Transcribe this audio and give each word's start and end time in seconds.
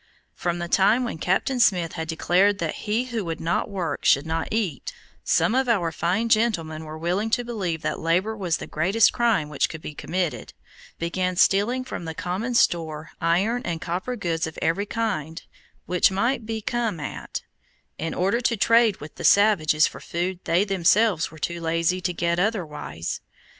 From 0.33 0.57
the 0.57 0.67
time 0.67 1.03
when 1.03 1.19
Captain 1.19 1.59
Smith 1.59 1.93
had 1.93 2.07
declared 2.07 2.57
that 2.57 2.73
he 2.89 3.03
who 3.13 3.23
would 3.23 3.39
not 3.39 3.69
work 3.69 4.03
should 4.03 4.25
not 4.25 4.47
eat, 4.51 4.93
some 5.23 5.53
of 5.53 5.69
our 5.69 5.91
fine 5.91 6.27
gentlemen 6.27 6.81
who 6.81 6.87
were 6.87 6.97
willing 6.97 7.29
to 7.29 7.45
believe 7.45 7.83
that 7.83 7.99
labor 7.99 8.35
was 8.35 8.57
the 8.57 8.65
greatest 8.65 9.13
crime 9.13 9.47
which 9.47 9.69
could 9.69 9.79
be 9.79 9.93
committed, 9.93 10.53
began 10.97 11.35
stealing 11.35 11.83
from 11.83 12.05
the 12.05 12.15
common 12.15 12.55
store 12.55 13.11
iron 13.21 13.61
and 13.63 13.79
copper 13.79 14.15
goods 14.15 14.47
of 14.47 14.57
every 14.59 14.87
kind 14.87 15.43
which 15.85 16.09
might 16.09 16.47
be 16.47 16.63
come 16.63 16.99
at, 16.99 17.43
in 17.99 18.15
order 18.15 18.41
to 18.41 18.57
trade 18.57 18.99
with 19.01 19.17
the 19.17 19.23
savages 19.23 19.85
for 19.85 19.99
food 19.99 20.39
they 20.45 20.63
themselves 20.63 21.29
were 21.29 21.37
too 21.37 21.61
lazy 21.61 22.01
to 22.01 22.11
get 22.11 22.39
otherwise. 22.39 23.21